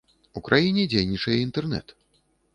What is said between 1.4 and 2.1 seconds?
інтэрнэт.